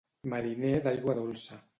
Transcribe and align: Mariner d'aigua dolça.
Mariner 0.31 0.71
d'aigua 0.87 1.15
dolça. 1.19 1.61